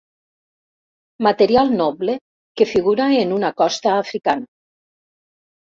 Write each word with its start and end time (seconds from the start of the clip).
Material 1.27 1.69
noble 1.83 2.17
que 2.59 2.69
figura 2.73 3.11
en 3.21 3.39
una 3.39 3.53
Costa 3.63 3.95
africana. 4.01 4.53